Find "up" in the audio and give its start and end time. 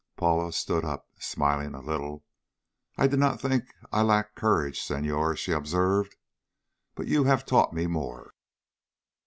0.83-1.07